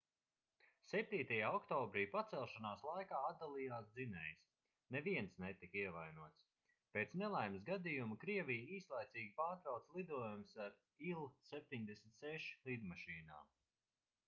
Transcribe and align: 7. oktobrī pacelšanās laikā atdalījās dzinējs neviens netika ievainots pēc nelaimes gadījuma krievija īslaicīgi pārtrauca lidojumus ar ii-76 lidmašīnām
7. 0.91 1.17
oktobrī 1.55 2.03
pacelšanās 2.13 2.85
laikā 2.87 3.17
atdalījās 3.25 3.89
dzinējs 3.97 4.47
neviens 4.95 5.35
netika 5.43 5.77
ievainots 5.81 6.41
pēc 6.95 7.13
nelaimes 7.23 7.67
gadījuma 7.69 8.17
krievija 8.25 8.73
īslaicīgi 8.79 9.35
pārtrauca 9.43 9.97
lidojumus 9.99 10.55
ar 10.69 10.75
ii-76 11.11 12.49
lidmašīnām 12.71 13.53